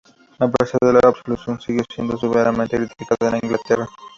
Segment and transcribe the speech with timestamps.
[0.39, 3.87] A pesar de la absolución, siguió siendo severamente criticado en Inglaterra.